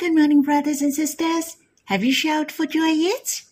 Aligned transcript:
Good 0.00 0.14
morning, 0.14 0.40
brothers 0.40 0.80
and 0.80 0.94
sisters. 0.94 1.58
Have 1.84 2.02
you 2.02 2.10
shouted 2.10 2.50
for 2.50 2.64
joy 2.64 2.86
yet? 2.86 3.42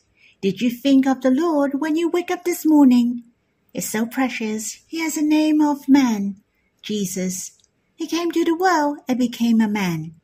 Did 0.40 0.62
you 0.62 0.70
think 0.70 1.06
of 1.06 1.20
the 1.20 1.30
Lord 1.30 1.82
when 1.82 1.94
you 1.94 2.08
wake 2.08 2.30
up 2.30 2.44
this 2.44 2.64
morning? 2.64 3.24
It's 3.74 3.90
so 3.90 4.06
precious. 4.06 4.82
He 4.86 5.00
has 5.00 5.18
a 5.18 5.22
name 5.22 5.60
of 5.60 5.90
man, 5.90 6.36
Jesus. 6.80 7.52
He 7.96 8.06
came 8.06 8.30
to 8.32 8.46
the 8.46 8.56
world 8.56 9.00
and 9.06 9.18
became 9.18 9.60
a 9.60 9.68
man. 9.68 10.14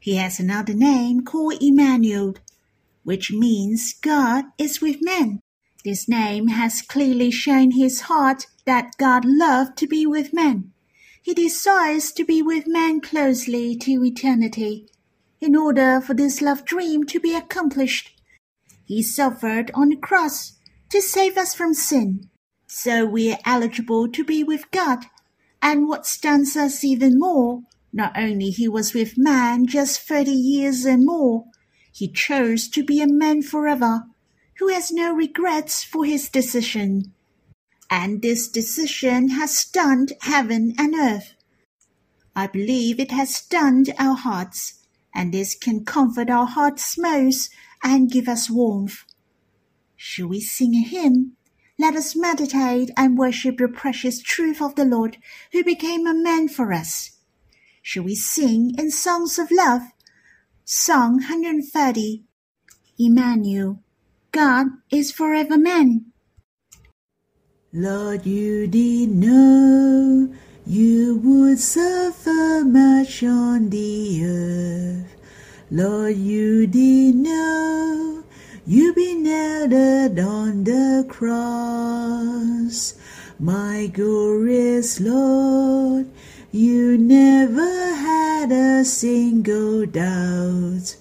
He 0.00 0.16
has 0.16 0.40
another 0.40 0.74
name 0.74 1.24
called 1.24 1.62
Emmanuel, 1.62 2.34
which 3.04 3.30
means 3.30 3.92
God 3.92 4.46
is 4.58 4.80
with 4.80 4.96
men. 5.00 5.38
This 5.84 6.08
name 6.08 6.48
has 6.48 6.82
clearly 6.82 7.30
shown 7.30 7.70
his 7.70 8.00
heart 8.00 8.48
that 8.64 8.96
God 8.98 9.24
loved 9.24 9.78
to 9.78 9.86
be 9.86 10.06
with 10.06 10.34
men. 10.34 10.72
He 11.22 11.34
desires 11.34 12.10
to 12.14 12.24
be 12.24 12.42
with 12.42 12.64
men 12.66 13.00
closely 13.00 13.76
to 13.76 14.04
eternity. 14.04 14.88
In 15.40 15.56
order 15.56 16.00
for 16.00 16.14
this 16.14 16.40
love 16.40 16.64
dream 16.64 17.04
to 17.04 17.20
be 17.20 17.34
accomplished, 17.34 18.20
he 18.84 19.02
suffered 19.02 19.70
on 19.74 19.90
the 19.90 19.96
cross 19.96 20.54
to 20.90 21.00
save 21.00 21.36
us 21.36 21.54
from 21.54 21.74
sin. 21.74 22.28
So 22.66 23.04
we 23.04 23.32
are 23.32 23.38
eligible 23.44 24.08
to 24.08 24.24
be 24.24 24.42
with 24.42 24.70
God. 24.70 25.04
And 25.62 25.88
what 25.88 26.06
stuns 26.06 26.56
us 26.56 26.84
even 26.84 27.18
more, 27.18 27.62
not 27.92 28.12
only 28.16 28.50
he 28.50 28.68
was 28.68 28.94
with 28.94 29.18
man 29.18 29.66
just 29.66 30.00
thirty 30.00 30.30
years 30.32 30.84
and 30.84 31.04
more, 31.04 31.44
he 31.92 32.08
chose 32.08 32.68
to 32.68 32.84
be 32.84 33.00
a 33.00 33.08
man 33.08 33.42
forever, 33.42 34.04
who 34.58 34.68
has 34.68 34.92
no 34.92 35.12
regrets 35.12 35.84
for 35.84 36.04
his 36.04 36.28
decision 36.28 37.12
and 37.90 38.22
this 38.22 38.48
decision 38.48 39.30
has 39.30 39.56
stunned 39.56 40.12
heaven 40.20 40.74
and 40.78 40.94
earth. 40.94 41.34
I 42.36 42.46
believe 42.46 43.00
it 43.00 43.10
has 43.10 43.34
stunned 43.34 43.92
our 43.98 44.14
hearts, 44.14 44.77
and 45.14 45.32
this 45.32 45.54
can 45.54 45.84
comfort 45.84 46.30
our 46.30 46.46
hearts 46.46 46.96
most 46.98 47.50
and 47.82 48.10
give 48.10 48.28
us 48.28 48.50
warmth. 48.50 49.04
Shall 49.96 50.28
we 50.28 50.40
sing 50.40 50.74
a 50.74 50.82
hymn? 50.82 51.36
Let 51.78 51.94
us 51.94 52.16
meditate 52.16 52.90
and 52.96 53.16
worship 53.16 53.58
the 53.58 53.68
precious 53.68 54.20
truth 54.20 54.60
of 54.60 54.74
the 54.74 54.84
Lord 54.84 55.18
who 55.52 55.62
became 55.62 56.06
a 56.06 56.14
man 56.14 56.48
for 56.48 56.72
us. 56.72 57.18
Shall 57.82 58.02
we 58.04 58.14
sing 58.14 58.74
in 58.76 58.90
songs 58.90 59.38
of 59.38 59.50
love? 59.50 59.82
Song 60.64 61.14
130 61.14 62.24
Emmanuel, 62.98 63.80
God 64.32 64.66
is 64.90 65.12
forever 65.12 65.56
man. 65.56 66.06
Lord, 67.72 68.26
you 68.26 68.66
did 68.66 69.10
know 69.10 70.34
you 70.68 71.16
would 71.24 71.58
suffer 71.58 72.62
much 72.62 73.22
on 73.22 73.70
the 73.70 74.22
earth. 74.22 75.16
Lord, 75.70 76.14
you 76.18 76.66
did 76.66 77.14
know 77.14 78.22
you'd 78.66 78.94
be 78.94 79.14
nailed 79.14 80.18
on 80.18 80.64
the 80.64 81.06
cross. 81.08 82.98
My 83.38 83.86
glorious 83.94 85.00
Lord, 85.00 86.10
you 86.52 86.98
never 86.98 87.94
had 87.94 88.52
a 88.52 88.84
single 88.84 89.86
doubt. 89.86 90.96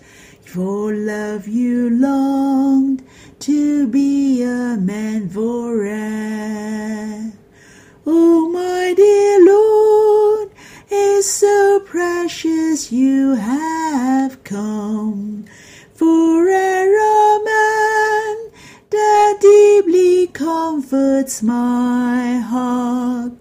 For 0.46 0.94
love 0.96 1.46
you 1.46 1.90
longed 1.90 3.04
to 3.40 3.86
be 3.86 4.44
a 4.44 4.78
man 4.78 5.28
for 5.28 5.76
forever. 5.76 7.37
Oh, 8.10 8.48
my 8.48 8.94
dear 8.94 9.46
Lord, 9.46 10.52
it's 10.90 11.28
so 11.28 11.82
precious 11.82 12.90
you 12.90 13.36
have 13.36 14.46
come 14.46 15.44
for 15.94 16.48
a 16.48 17.44
man 17.44 18.52
that 18.92 19.40
deeply 19.42 20.28
comforts 20.28 21.44
my 21.44 22.38
heart. 22.38 23.34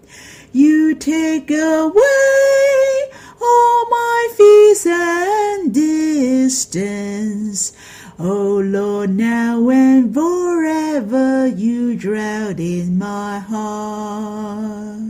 You 0.51 0.95
take 0.95 1.49
away 1.49 3.03
all 3.41 3.89
my 3.89 4.27
fears 4.35 4.85
and 4.85 5.73
distance. 5.73 7.71
Oh 8.19 8.57
Lord, 8.65 9.11
now 9.11 9.69
and 9.69 10.11
forever 10.11 11.45
you 11.45 11.95
dwell 11.95 12.59
in 12.59 12.97
my 12.97 13.37
heart. 13.37 15.05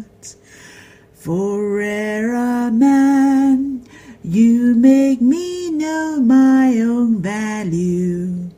For 1.14 1.80
ere 1.80 2.34
a 2.34 2.70
man, 2.70 3.88
you 4.22 4.76
make 4.76 5.22
me 5.22 5.72
know 5.72 6.20
my 6.20 6.82
own 6.82 7.22
value 7.22 8.50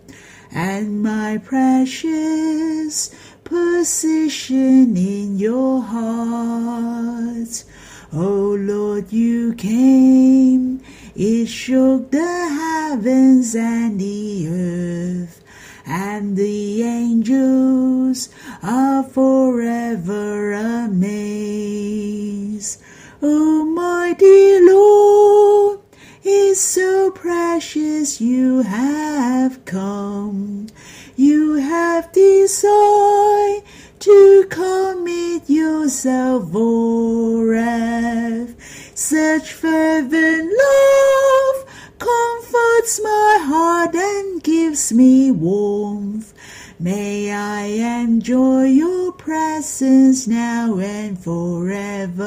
and 0.52 1.04
my 1.04 1.38
precious 1.38 3.14
position 3.44 4.98
in 4.98 5.38
your 5.38 5.84
heart. 5.84 7.64
Oh 8.12 8.58
Lord, 8.60 9.14
you 9.14 9.54
came, 9.54 10.82
it 11.16 11.46
shook 11.46 12.10
the 12.10 12.26
heavens 12.26 13.56
and 13.56 14.00
the 14.00 14.29
and 16.20 16.36
the 16.36 16.84
angels 16.84 18.28
are 18.62 19.04
forever 19.04 20.52
amazed. 20.52 22.02
Oh 23.22 23.64
my 23.64 24.14
dear 24.20 24.68
Lord, 24.68 25.80
it's 26.22 26.60
so 26.60 27.12
precious 27.12 28.20
you 28.20 28.64
have 28.64 29.64
come. 29.64 30.68
You 31.16 31.54
have 31.54 32.12
decided 32.12 33.64
to 34.00 34.46
commit 34.50 35.50
yourself 35.50 36.52
forever. 36.52 38.54
Such 38.94 39.54
fervent 39.54 40.52
love 40.52 41.59
comforts 42.00 43.00
my 43.04 43.38
heart 43.42 43.94
and 43.94 44.42
gives 44.42 44.92
me 44.92 45.32
warmth. 45.32 46.34
May 46.80 47.32
I 47.32 47.66
enjoy 48.02 48.66
your 48.66 49.12
presence 49.12 50.28
now 50.28 50.80
and 50.80 51.20
forever. 51.20 52.26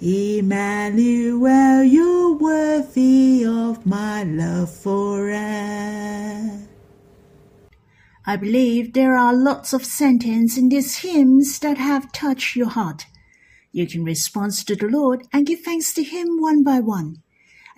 Emmanuel, 0.00 1.84
you're 1.84 2.32
worthy 2.32 3.44
of 3.46 3.86
my 3.86 4.24
love 4.24 4.74
forever. 4.74 6.58
I 8.24 8.36
believe 8.36 8.92
there 8.92 9.16
are 9.16 9.34
lots 9.34 9.72
of 9.72 9.84
sentences 9.84 10.58
in 10.58 10.68
these 10.68 10.98
hymns 10.98 11.58
that 11.58 11.78
have 11.78 12.12
touched 12.12 12.56
your 12.56 12.68
heart. 12.68 13.06
You 13.72 13.86
can 13.86 14.04
respond 14.04 14.52
to 14.66 14.76
the 14.76 14.88
Lord 14.88 15.22
and 15.32 15.46
give 15.46 15.60
thanks 15.60 15.94
to 15.94 16.02
Him 16.02 16.40
one 16.40 16.62
by 16.62 16.80
one, 16.80 17.21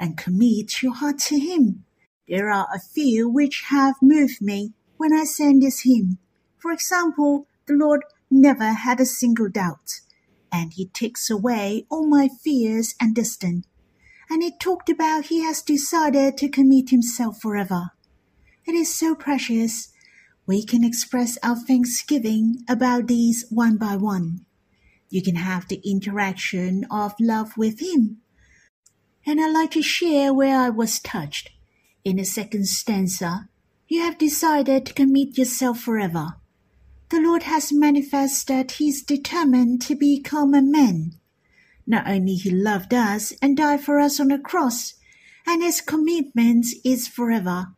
and 0.04 0.19
commit 0.19 0.82
your 0.82 0.92
heart 0.92 1.19
to 1.19 1.38
Him. 1.38 1.82
There 2.28 2.50
are 2.50 2.69
a 2.75 2.78
few 2.78 3.26
which 3.26 3.65
have 3.70 3.94
moved 4.03 4.42
me 4.42 4.75
when 4.98 5.15
I 5.15 5.25
sang 5.25 5.60
this 5.60 5.81
hymn. 5.81 6.19
For 6.59 6.72
example, 6.72 7.47
the 7.66 7.72
Lord 7.72 8.03
never 8.31 8.75
had 8.75 9.00
a 9.00 9.06
single 9.06 9.48
doubt, 9.48 10.03
and 10.53 10.75
He 10.75 10.88
takes 10.88 11.31
away 11.31 11.87
all 11.91 12.06
my 12.06 12.28
fears 12.28 12.94
and 13.00 13.15
distance. 13.15 13.66
And 14.28 14.42
it 14.42 14.60
talked 14.60 14.91
about 14.91 15.26
He 15.26 15.42
has 15.42 15.62
decided 15.62 16.36
to 16.36 16.50
commit 16.50 16.91
Himself 16.91 17.41
forever. 17.41 17.92
It 18.66 18.75
is 18.75 18.94
so 18.94 19.15
precious 19.15 19.88
we 20.47 20.66
can 20.66 20.84
express 20.84 21.38
our 21.42 21.56
thanksgiving 21.56 22.56
about 22.69 23.06
these 23.06 23.47
one 23.48 23.78
by 23.78 23.97
one. 23.97 24.44
You 25.09 25.22
can 25.22 25.36
have 25.36 25.66
the 25.69 25.81
interaction 25.82 26.84
of 26.91 27.15
love 27.19 27.56
with 27.56 27.81
Him. 27.81 28.21
And 29.26 29.40
I'd 29.40 29.52
like 29.52 29.70
to 29.72 29.82
share 29.82 30.32
where 30.32 30.59
I 30.59 30.71
was 30.71 31.00
touched. 31.00 31.50
In 32.04 32.16
the 32.16 32.24
second 32.24 32.66
stanza, 32.66 33.48
you 33.88 34.00
have 34.03 34.18
decided 34.18 34.86
to 34.86 34.92
commit 34.92 35.38
yourself 35.38 35.80
forever. 35.80 36.34
The 37.09 37.21
Lord 37.21 37.44
has 37.44 37.72
manifested 37.72 38.56
that 38.56 38.72
He 38.72 38.88
is 38.88 39.03
determined 39.03 39.82
to 39.82 39.94
become 39.94 40.54
a 40.54 40.62
man. 40.62 41.12
Not 41.86 42.09
only 42.09 42.34
He 42.34 42.50
loved 42.50 42.92
us 42.92 43.32
and 43.41 43.56
died 43.56 43.80
for 43.80 43.98
us 43.98 44.21
on 44.21 44.28
the 44.28 44.38
cross, 44.38 44.94
and 45.47 45.62
His 45.62 45.80
commitment 45.80 46.66
is 46.84 47.09
forever, 47.09 47.68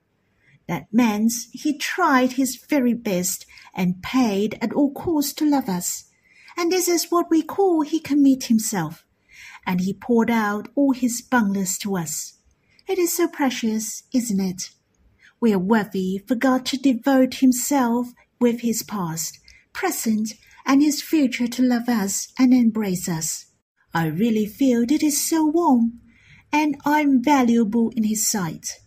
that 0.68 0.92
means 0.92 1.48
he 1.52 1.78
tried 1.78 2.32
his 2.32 2.56
very 2.56 2.94
best 2.94 3.46
and 3.74 4.02
paid 4.02 4.58
at 4.60 4.72
all 4.72 4.92
costs 4.92 5.32
to 5.34 5.48
love 5.48 5.68
us. 5.68 6.04
And 6.56 6.72
this 6.72 6.88
is 6.88 7.10
what 7.10 7.30
we 7.30 7.42
call 7.42 7.82
he 7.82 8.00
commit 8.00 8.44
himself. 8.44 9.04
And 9.66 9.80
he 9.80 9.92
poured 9.92 10.30
out 10.30 10.68
all 10.74 10.92
his 10.92 11.20
boundless 11.20 11.76
to 11.78 11.96
us. 11.96 12.34
It 12.86 12.98
is 12.98 13.12
so 13.12 13.26
precious, 13.26 14.04
isn't 14.14 14.40
it? 14.40 14.70
We 15.40 15.52
are 15.52 15.58
worthy 15.58 16.22
for 16.26 16.36
God 16.36 16.64
to 16.66 16.76
devote 16.76 17.34
himself 17.34 18.12
with 18.40 18.60
his 18.60 18.82
past, 18.82 19.40
present, 19.72 20.34
and 20.64 20.82
his 20.82 21.02
future 21.02 21.48
to 21.48 21.62
love 21.62 21.88
us 21.88 22.32
and 22.38 22.54
embrace 22.54 23.08
us. 23.08 23.46
I 23.92 24.06
really 24.06 24.46
feel 24.46 24.80
that 24.80 24.92
it 24.92 25.02
is 25.02 25.28
so 25.28 25.46
warm 25.46 26.00
and 26.52 26.76
I'm 26.84 27.22
valuable 27.22 27.92
in 27.96 28.04
His 28.04 28.26
sight. 28.26 28.80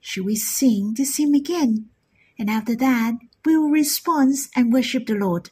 Should 0.00 0.24
we 0.24 0.36
sing 0.36 0.94
this 0.94 1.16
hymn 1.16 1.34
again? 1.34 1.90
And 2.38 2.48
after 2.48 2.76
that, 2.76 3.14
we 3.44 3.56
will 3.56 3.70
respond 3.70 4.34
and 4.54 4.72
worship 4.72 5.06
the 5.06 5.14
Lord. 5.14 5.50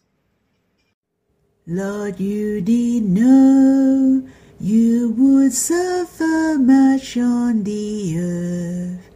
Lord, 1.66 2.20
you 2.20 2.61
did 2.61 3.05
know 3.05 4.22
you 4.61 5.14
would 5.16 5.55
suffer 5.55 6.58
much 6.58 7.16
on 7.16 7.62
the 7.62 8.19
earth. 8.19 9.11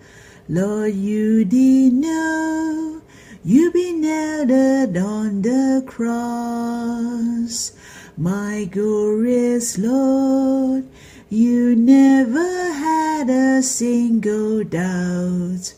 Lord, 0.48 0.94
you 0.94 1.44
did 1.44 1.92
know 1.92 3.02
you'd 3.44 3.74
be 3.74 3.92
nailed 3.92 4.96
on 4.96 5.42
the 5.42 5.84
cross. 5.86 7.72
My 8.16 8.64
glorious 8.64 9.76
Lord, 9.76 10.88
you 11.28 11.76
never 11.76 12.72
had 12.72 13.28
a 13.28 13.62
single 13.62 14.64
doubt. 14.64 15.74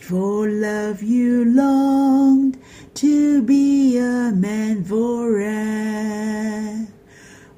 For 0.00 0.48
love 0.48 1.02
you 1.02 1.44
longed 1.44 2.56
to 2.94 3.42
be 3.42 3.98
a 3.98 4.30
man 4.32 4.84
forever. 4.84 6.86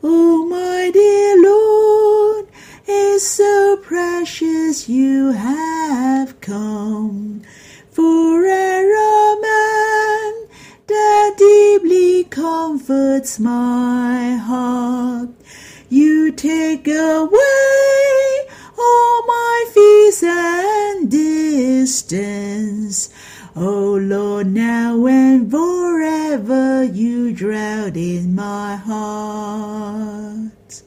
Oh, 0.03 0.47
my 0.47 0.91
dear 0.91 1.43
Lord, 1.43 2.49
it's 2.87 3.27
so 3.27 3.77
precious 3.83 4.89
you 4.89 5.33
have 5.33 6.41
come. 6.41 7.43
For 7.91 8.47
a 8.47 9.37
man 9.43 10.49
that 10.87 11.35
deeply 11.37 12.25
comforts 12.25 13.39
my 13.39 14.37
heart. 14.37 15.29
You 15.89 16.33
take 16.33 16.89
away 16.89 18.47
all 18.79 19.27
my 19.27 19.65
fears 19.73 20.23
and 20.23 21.11
distance. 21.11 22.56
Oh 23.59 23.95
Lord, 23.95 24.49
now 24.49 25.07
and 25.07 25.51
forever 25.51 26.85
you 26.85 27.33
dwell 27.33 27.97
in 27.97 28.35
my 28.35 28.77
heart. 28.77 30.83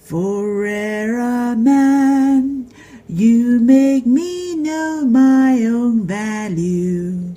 For 0.00 0.66
a 0.66 1.54
man, 1.54 2.68
you 3.06 3.60
make 3.60 4.06
me 4.06 4.56
know 4.56 5.04
my 5.06 5.64
own 5.66 6.04
value 6.04 7.36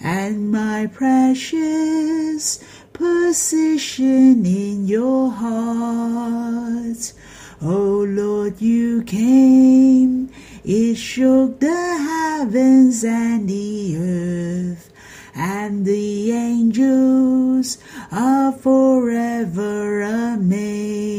and 0.00 0.50
my 0.50 0.86
precious 0.86 2.64
position 2.94 4.46
in 4.46 4.88
your 4.88 5.30
heart. 5.30 7.12
O 7.60 8.06
Lord, 8.08 8.62
you 8.62 9.02
came, 9.02 10.29
it 10.64 10.96
shook 10.96 11.60
the 11.60 11.68
heavens 11.68 13.04
and 13.04 13.48
the 13.48 13.96
earth, 13.96 14.90
and 15.34 15.84
the 15.86 16.32
angels 16.32 17.78
are 18.12 18.52
forever 18.52 20.02
amazed. 20.02 21.10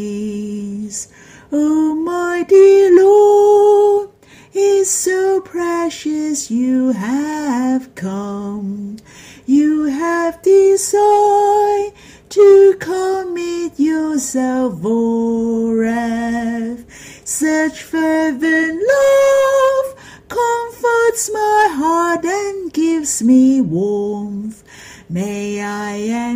Oh 1.52 1.96
my 1.96 2.44
dear 2.44 2.96
Lord, 3.04 4.10
it's 4.54 4.92
so 4.92 5.42
precious 5.42 6.52
you 6.52 6.92
have 6.92 7.96
come. 7.96 8.98
You 9.46 9.86
have 9.86 10.42
decided 10.42 11.94
to 12.30 12.76
commit 12.80 13.80
yourself 13.80 14.74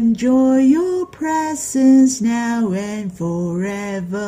enjoy 0.05 0.59
your 0.59 1.07
presence 1.07 2.21
now 2.21 2.71
and 2.73 3.11
forever. 3.11 4.21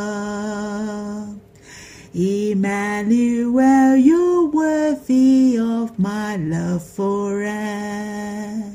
Emmanuel, 2.15 3.95
you're 3.95 4.47
worthy 4.47 5.55
of 5.59 5.99
my 5.99 6.35
love 6.35 6.83
forever. 6.83 8.71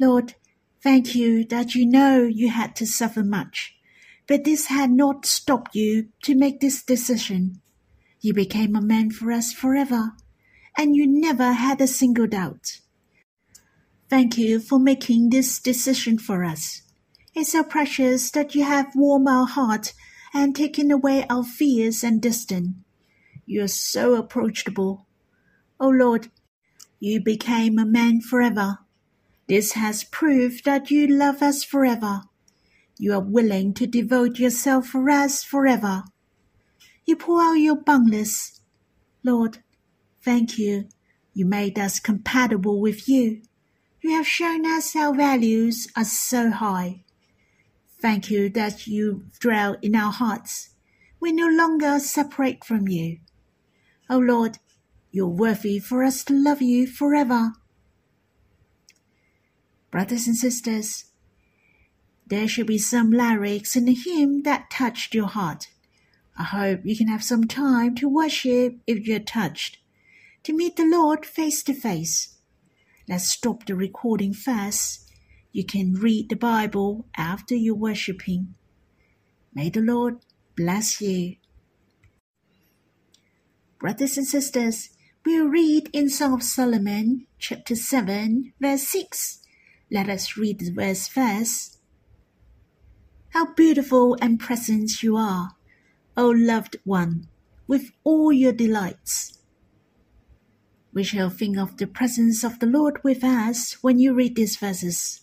Lord, 0.00 0.34
thank 0.82 1.14
you 1.14 1.44
that 1.44 1.74
you 1.74 1.84
know 1.84 2.22
you 2.22 2.48
had 2.48 2.74
to 2.76 2.86
suffer 2.86 3.22
much, 3.22 3.76
but 4.26 4.44
this 4.44 4.68
had 4.68 4.90
not 4.90 5.26
stopped 5.26 5.74
you 5.74 6.08
to 6.22 6.34
make 6.34 6.60
this 6.60 6.82
decision. 6.82 7.60
You 8.22 8.32
became 8.32 8.74
a 8.74 8.80
man 8.80 9.10
for 9.10 9.30
us 9.30 9.52
forever, 9.52 10.12
and 10.78 10.96
you 10.96 11.06
never 11.06 11.52
had 11.52 11.82
a 11.82 11.86
single 11.86 12.26
doubt. 12.26 12.80
Thank 14.14 14.38
you 14.38 14.60
for 14.60 14.78
making 14.78 15.30
this 15.30 15.58
decision 15.58 16.18
for 16.18 16.44
us. 16.44 16.82
It's 17.34 17.50
so 17.50 17.64
precious 17.64 18.30
that 18.30 18.54
you 18.54 18.62
have 18.62 18.94
warmed 18.94 19.26
our 19.28 19.44
heart 19.44 19.92
and 20.32 20.54
taken 20.54 20.92
away 20.92 21.26
our 21.28 21.42
fears 21.42 22.04
and 22.04 22.22
distance. 22.22 22.76
You 23.44 23.64
are 23.64 23.66
so 23.66 24.14
approachable. 24.14 25.08
O 25.80 25.86
oh 25.86 25.88
Lord, 25.88 26.30
you 27.00 27.20
became 27.20 27.76
a 27.76 27.84
man 27.84 28.20
forever. 28.20 28.78
This 29.48 29.72
has 29.72 30.04
proved 30.04 30.64
that 30.64 30.92
you 30.92 31.08
love 31.08 31.42
us 31.42 31.64
forever. 31.64 32.20
You 32.96 33.14
are 33.14 33.20
willing 33.20 33.74
to 33.74 33.86
devote 33.88 34.38
yourself 34.38 34.86
for 34.86 35.10
us 35.10 35.42
forever. 35.42 36.04
You 37.04 37.16
pour 37.16 37.42
out 37.42 37.54
your 37.54 37.82
boundless. 37.82 38.60
Lord, 39.24 39.58
thank 40.22 40.56
you. 40.56 40.86
You 41.32 41.46
made 41.46 41.80
us 41.80 41.98
compatible 41.98 42.80
with 42.80 43.08
you. 43.08 43.42
You 44.04 44.10
have 44.10 44.26
shown 44.26 44.66
us 44.66 44.94
our 44.94 45.14
values 45.14 45.88
are 45.96 46.04
so 46.04 46.50
high. 46.50 47.04
Thank 48.02 48.30
you 48.30 48.50
that 48.50 48.86
you 48.86 49.24
dwell 49.40 49.78
in 49.80 49.96
our 49.96 50.12
hearts. 50.12 50.74
We 51.20 51.32
no 51.32 51.48
longer 51.48 51.98
separate 52.00 52.66
from 52.66 52.86
you. 52.86 53.20
O 54.10 54.16
oh 54.16 54.18
Lord, 54.18 54.58
you're 55.10 55.26
worthy 55.26 55.78
for 55.78 56.04
us 56.04 56.22
to 56.24 56.34
love 56.34 56.60
you 56.60 56.86
forever. 56.86 57.52
Brothers 59.90 60.26
and 60.26 60.36
sisters, 60.36 61.06
there 62.26 62.46
should 62.46 62.66
be 62.66 62.76
some 62.76 63.10
lyrics 63.10 63.74
in 63.74 63.86
the 63.86 63.94
hymn 63.94 64.42
that 64.42 64.68
touched 64.70 65.14
your 65.14 65.28
heart. 65.28 65.68
I 66.38 66.42
hope 66.42 66.80
you 66.84 66.94
can 66.94 67.08
have 67.08 67.24
some 67.24 67.44
time 67.44 67.94
to 67.94 68.06
worship 68.10 68.76
if 68.86 69.06
you're 69.06 69.18
touched, 69.18 69.78
to 70.42 70.52
meet 70.52 70.76
the 70.76 70.84
Lord 70.84 71.24
face 71.24 71.62
to 71.62 71.72
face. 71.72 72.33
Let's 73.08 73.28
stop 73.28 73.66
the 73.66 73.74
recording 73.74 74.32
first 74.32 75.04
you 75.54 75.64
can 75.64 75.94
read 75.94 76.30
the 76.30 76.36
Bible 76.36 77.06
after 77.16 77.54
you 77.54 77.76
worshiping. 77.76 78.56
May 79.54 79.70
the 79.70 79.82
Lord 79.82 80.16
bless 80.56 81.00
you. 81.00 81.36
Brothers 83.78 84.16
and 84.18 84.26
sisters, 84.26 84.90
we'll 85.24 85.46
read 85.46 85.90
in 85.92 86.10
Song 86.10 86.32
of 86.32 86.42
Solomon, 86.42 87.28
chapter 87.38 87.76
7, 87.76 88.52
verse 88.60 88.82
6. 88.88 89.42
Let 89.92 90.08
us 90.08 90.36
read 90.36 90.58
the 90.58 90.72
verse 90.72 91.06
first. 91.06 91.78
How 93.28 93.54
beautiful 93.54 94.16
and 94.20 94.40
present 94.40 95.04
you 95.04 95.16
are, 95.16 95.50
O 96.16 96.30
loved 96.30 96.78
one, 96.82 97.28
with 97.68 97.92
all 98.02 98.32
your 98.32 98.52
delights. 98.52 99.38
We 100.94 101.02
shall 101.02 101.28
think 101.28 101.58
of 101.58 101.76
the 101.76 101.88
presence 101.88 102.44
of 102.44 102.60
the 102.60 102.66
Lord 102.66 103.02
with 103.02 103.24
us 103.24 103.82
when 103.82 103.98
you 103.98 104.14
read 104.14 104.36
these 104.36 104.56
verses. 104.56 105.22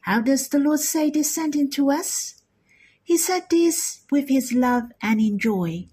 How 0.00 0.22
does 0.22 0.48
the 0.48 0.58
Lord 0.58 0.80
say 0.80 1.10
this 1.10 1.34
sentence 1.34 1.76
to 1.76 1.90
us? 1.90 2.42
He 3.04 3.18
said 3.18 3.42
this 3.50 4.04
with 4.10 4.30
his 4.30 4.54
love 4.54 4.84
and 5.02 5.20
in 5.20 5.38
joy. 5.38 5.88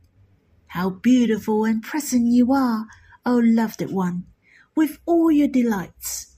How 0.67 0.89
beautiful 0.89 1.65
and 1.65 1.83
present 1.83 2.27
you 2.27 2.53
are, 2.53 2.87
O 3.25 3.35
loved 3.35 3.81
one, 3.91 4.23
with 4.73 4.99
all 5.05 5.29
your 5.29 5.49
delights. 5.49 6.37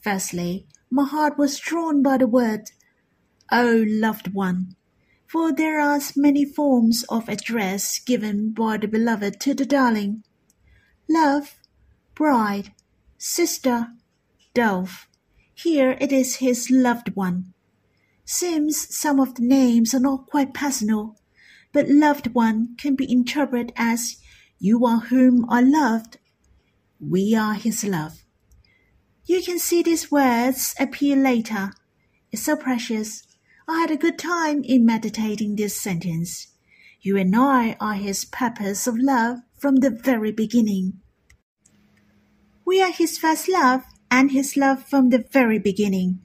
Firstly, 0.00 0.66
my 0.90 1.04
heart 1.04 1.36
was 1.36 1.58
drawn 1.58 2.02
by 2.02 2.16
the 2.16 2.26
word, 2.26 2.70
O 3.52 3.84
loved 3.86 4.32
one, 4.32 4.74
for 5.26 5.52
there 5.52 5.78
are 5.78 6.00
many 6.16 6.46
forms 6.46 7.04
of 7.10 7.28
address 7.28 7.98
given 7.98 8.52
by 8.52 8.78
the 8.78 8.88
beloved 8.88 9.38
to 9.40 9.52
the 9.52 9.66
darling. 9.66 10.24
Love, 11.06 11.59
bride, 12.20 12.70
sister, 13.16 13.88
dove, 14.52 15.08
here 15.54 15.96
it 16.02 16.12
is 16.12 16.36
his 16.36 16.70
loved 16.70 17.16
one. 17.16 17.54
Seems 18.26 18.94
some 18.94 19.18
of 19.18 19.36
the 19.36 19.42
names 19.42 19.94
are 19.94 20.00
not 20.00 20.26
quite 20.26 20.52
personal, 20.52 21.16
but 21.72 21.88
loved 21.88 22.34
one 22.34 22.76
can 22.76 22.94
be 22.94 23.10
interpreted 23.10 23.72
as 23.74 24.18
you 24.58 24.84
are 24.84 24.98
whom 24.98 25.46
I 25.48 25.62
loved. 25.62 26.18
We 27.00 27.34
are 27.34 27.54
his 27.54 27.84
love. 27.84 28.22
You 29.24 29.40
can 29.42 29.58
see 29.58 29.82
these 29.82 30.10
words 30.10 30.74
appear 30.78 31.16
later. 31.16 31.72
It's 32.30 32.42
so 32.42 32.54
precious. 32.54 33.26
I 33.66 33.80
had 33.80 33.90
a 33.90 33.96
good 33.96 34.18
time 34.18 34.62
in 34.62 34.84
meditating 34.84 35.56
this 35.56 35.74
sentence. 35.74 36.48
You 37.00 37.16
and 37.16 37.34
I 37.34 37.78
are 37.80 37.94
his 37.94 38.26
purpose 38.26 38.86
of 38.86 38.98
love 38.98 39.38
from 39.58 39.76
the 39.76 39.88
very 39.88 40.32
beginning. 40.32 41.00
We 42.70 42.80
are 42.80 42.92
his 42.92 43.18
first 43.18 43.48
love 43.48 43.82
and 44.12 44.30
his 44.30 44.56
love 44.56 44.84
from 44.84 45.08
the 45.08 45.24
very 45.32 45.58
beginning. 45.58 46.20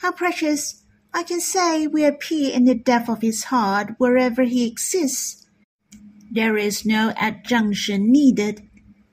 How 0.00 0.10
precious! 0.10 0.82
I 1.12 1.22
can 1.22 1.38
say 1.38 1.86
we 1.86 2.02
appear 2.06 2.54
in 2.54 2.64
the 2.64 2.74
depth 2.74 3.10
of 3.10 3.20
his 3.20 3.44
heart 3.52 3.90
wherever 3.98 4.44
he 4.44 4.66
exists. 4.66 5.46
There 6.32 6.56
is 6.56 6.86
no 6.86 7.12
adjunction 7.20 8.10
needed. 8.10 8.66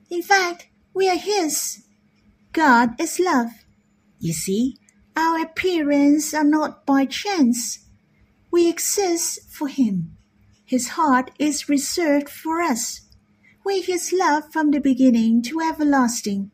In 0.08 0.22
fact, 0.22 0.68
we 0.94 1.06
are 1.06 1.18
his. 1.18 1.84
God 2.52 2.98
is 2.98 3.20
love. 3.20 3.50
You 4.18 4.32
see, 4.32 4.78
our 5.14 5.42
appearance 5.42 6.32
are 6.32 6.48
not 6.48 6.86
by 6.86 7.04
chance. 7.04 7.84
We 8.50 8.70
exist 8.70 9.52
for 9.52 9.68
him. 9.68 10.16
His 10.64 10.96
heart 10.96 11.30
is 11.38 11.68
reserved 11.68 12.30
for 12.30 12.62
us. 12.62 13.02
We 13.66 13.82
his 13.82 14.14
love 14.16 14.50
from 14.50 14.70
the 14.70 14.80
beginning 14.80 15.42
to 15.42 15.60
everlasting. 15.60 16.52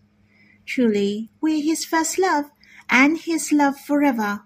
Truly, 0.70 1.30
we 1.40 1.58
are 1.58 1.64
his 1.64 1.84
first 1.84 2.16
love 2.16 2.44
and 2.88 3.18
his 3.18 3.50
love 3.50 3.76
forever. 3.76 4.44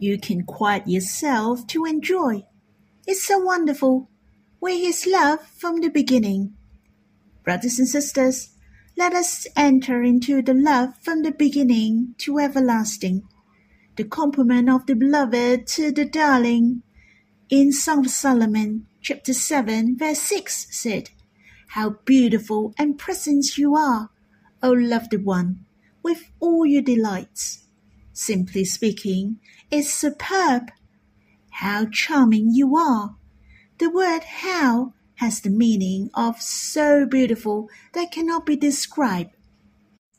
You 0.00 0.18
can 0.18 0.42
quiet 0.42 0.88
yourself 0.88 1.68
to 1.68 1.84
enjoy. 1.84 2.42
It's 3.06 3.24
so 3.24 3.38
wonderful. 3.38 4.10
We're 4.60 4.84
his 4.84 5.06
love 5.06 5.46
from 5.46 5.80
the 5.80 5.90
beginning. 5.90 6.54
Brothers 7.44 7.78
and 7.78 7.86
sisters, 7.86 8.50
let 8.96 9.12
us 9.14 9.46
enter 9.54 10.02
into 10.02 10.42
the 10.42 10.54
love 10.54 10.94
from 11.00 11.22
the 11.22 11.30
beginning 11.30 12.16
to 12.18 12.40
everlasting. 12.40 13.22
The 13.94 14.02
compliment 14.02 14.68
of 14.68 14.86
the 14.86 14.96
beloved 14.96 15.68
to 15.68 15.92
the 15.92 16.04
darling. 16.04 16.82
In 17.48 17.70
Song 17.70 18.06
of 18.06 18.10
Solomon, 18.10 18.88
chapter 19.00 19.32
7, 19.32 19.98
verse 19.98 20.18
6 20.18 20.66
said, 20.72 21.10
How 21.68 21.90
beautiful 22.04 22.74
and 22.76 22.98
present 22.98 23.56
you 23.56 23.76
are, 23.76 24.10
O 24.64 24.72
loved 24.72 25.14
one, 25.22 25.66
with 26.02 26.30
all 26.40 26.64
your 26.64 26.82
delights 26.82 27.64
simply 28.14 28.64
speaking, 28.64 29.38
is 29.70 29.92
superb. 29.92 30.70
How 31.50 31.86
charming 31.86 32.50
you 32.52 32.74
are! 32.76 33.16
The 33.78 33.90
word 33.90 34.22
how 34.24 34.94
has 35.16 35.40
the 35.40 35.50
meaning 35.50 36.10
of 36.14 36.40
so 36.40 37.04
beautiful 37.04 37.68
that 37.92 38.12
cannot 38.12 38.46
be 38.46 38.56
described. 38.56 39.36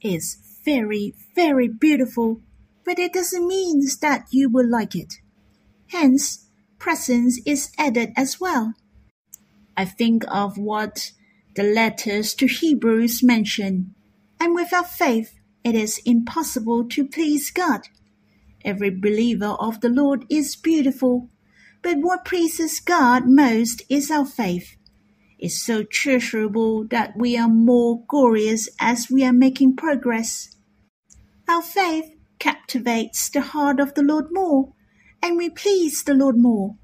It's 0.01 0.59
very, 0.63 1.15
very 1.35 1.67
beautiful, 1.67 2.41
but 2.83 2.99
it 2.99 3.13
doesn't 3.13 3.47
mean 3.47 3.81
that 4.01 4.27
you 4.29 4.49
will 4.49 4.69
like 4.69 4.95
it. 4.95 5.15
Hence, 5.87 6.47
presence 6.77 7.39
is 7.45 7.71
added 7.77 8.13
as 8.15 8.39
well. 8.39 8.73
I 9.75 9.85
think 9.85 10.23
of 10.27 10.57
what 10.57 11.11
the 11.55 11.63
letters 11.63 12.33
to 12.35 12.47
Hebrews 12.47 13.23
mention, 13.23 13.95
and 14.45 14.53
without 14.53 14.87
faith 14.87 15.39
it 15.63 15.73
is 15.73 15.99
impossible 16.05 16.87
to 16.87 17.03
please 17.03 17.49
God. 17.49 17.87
Every 18.63 18.91
believer 18.91 19.57
of 19.59 19.81
the 19.81 19.89
Lord 19.89 20.23
is 20.29 20.55
beautiful, 20.55 21.29
but 21.81 21.97
what 21.97 22.25
pleases 22.25 22.79
God 22.79 23.23
most 23.25 23.81
is 23.89 24.11
our 24.11 24.25
faith. 24.27 24.75
It's 25.39 25.59
so 25.59 25.81
treasurable 25.81 26.85
that 26.89 27.17
we 27.17 27.35
are 27.35 27.47
more 27.49 28.03
glorious 28.07 28.69
as 28.79 29.09
we 29.09 29.25
are 29.25 29.33
making 29.33 29.77
progress. 29.77 30.55
Our 31.49 31.63
faith 31.63 32.11
captivates 32.37 33.29
the 33.29 33.41
heart 33.41 33.79
of 33.79 33.95
the 33.95 34.03
Lord 34.03 34.27
more, 34.29 34.73
and 35.23 35.37
we 35.37 35.49
please 35.49 36.03
the 36.03 36.13
Lord 36.13 36.37
more. 36.37 36.75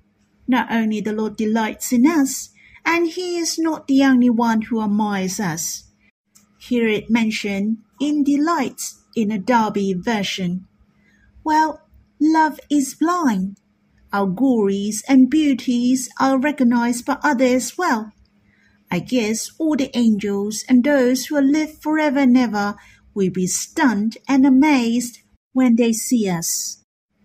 Not 0.47 0.71
only 0.71 0.99
the 0.99 1.13
Lord 1.13 1.37
delights 1.37 1.93
in 1.93 2.07
us, 2.07 2.49
and 2.83 3.07
He 3.07 3.37
is 3.37 3.59
not 3.59 3.85
the 3.85 4.03
only 4.03 4.31
one 4.31 4.63
who 4.63 4.81
admires 4.81 5.39
us. 5.39 5.90
Hear 6.61 6.87
it 6.87 7.09
mentioned 7.09 7.77
in 7.99 8.23
delights 8.23 8.99
in 9.15 9.31
a 9.31 9.39
Darby 9.39 9.95
version. 9.95 10.67
Well, 11.43 11.81
love 12.19 12.59
is 12.69 12.93
blind. 12.93 13.57
Our 14.13 14.27
glories 14.27 15.03
and 15.07 15.27
beauties 15.27 16.07
are 16.19 16.37
recognized 16.37 17.07
by 17.07 17.17
others 17.23 17.79
well. 17.79 18.11
I 18.91 18.99
guess 18.99 19.51
all 19.57 19.75
the 19.75 19.89
angels 19.97 20.63
and 20.69 20.83
those 20.83 21.25
who 21.25 21.41
live 21.41 21.79
forever 21.81 22.19
and 22.19 22.37
ever 22.37 22.75
will 23.15 23.31
be 23.31 23.47
stunned 23.47 24.19
and 24.27 24.45
amazed 24.45 25.17
when 25.53 25.77
they 25.77 25.93
see 25.93 26.29
us. 26.29 26.83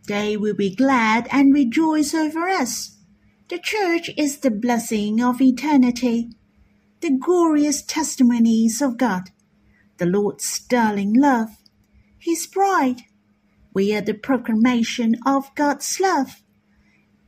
They 0.09 0.38
will 0.38 0.55
be 0.55 0.75
glad 0.75 1.28
and 1.31 1.52
rejoice 1.52 2.14
over 2.14 2.49
us. 2.49 2.97
The 3.49 3.59
church 3.59 4.09
is 4.16 4.38
the 4.38 4.50
blessing 4.50 5.23
of 5.23 5.43
eternity, 5.43 6.31
the 7.07 7.17
glorious 7.19 7.83
testimonies 7.83 8.83
of 8.83 8.97
God 8.99 9.31
the 9.99 10.07
Lord's 10.07 10.45
sterling 10.45 11.15
love, 11.15 11.51
His 12.19 12.49
bride. 12.49 13.03
We 13.73 13.95
are 13.95 14.01
the 14.01 14.13
proclamation 14.13 15.15
of 15.25 15.55
God's 15.55 16.01
love. 16.01 16.43